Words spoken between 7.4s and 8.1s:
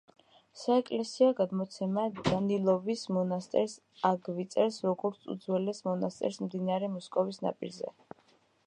ნაპირზე.